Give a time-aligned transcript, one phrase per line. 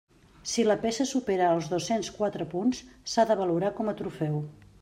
[0.51, 4.43] Si la peça supera els dos-cents quatre punts, s'ha de valorar com a trofeu.